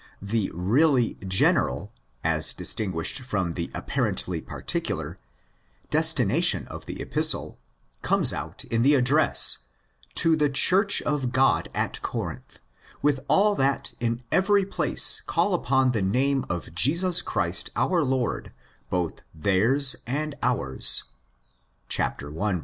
[0.19, 1.93] The really general,
[2.23, 5.15] as distinguished from the apparently particular,
[5.91, 7.59] destination of the Epistle,
[8.01, 9.59] comes out in the address:
[10.15, 12.61] to the Church of God at Corinth''
[13.03, 18.51] with all that in every place call upon the name of Jesus Christ our Lord,
[18.89, 21.03] both theirs and ours"'
[21.99, 22.09] (i.
[22.09, 22.31] 2).